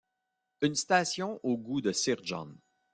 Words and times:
une 0.61 0.73
station 0.73 1.39
au 1.43 1.59
goût 1.59 1.79
de 1.79 1.91
sir 1.91 2.15
john. 2.23 2.57